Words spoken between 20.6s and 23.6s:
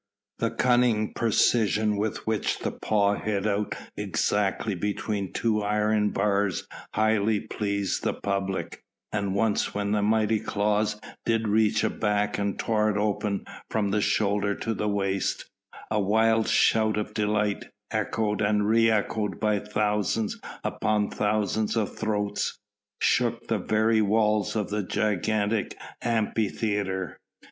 upon thousands of throats, shook the